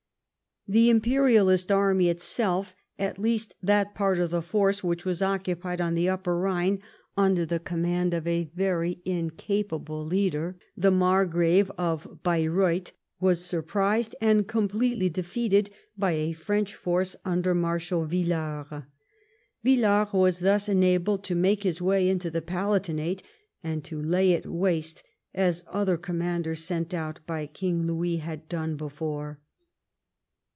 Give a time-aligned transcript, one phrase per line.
[0.67, 2.75] The imperialist army itself—
[3.09, 6.79] at least that part of the force which was occupied on the Upper Rhine,
[7.17, 14.47] under the command of a very incapable leader, the Margrave of Baireuth, was surprised and
[14.47, 18.83] com pletely defeated by a French force under Marshal Villars.
[19.65, 23.23] Villars was thus enabled to make his way into the Palatinate
[23.63, 28.47] and to lay it waste, as other com manders sent out by King Louis had
[28.47, 29.39] done before.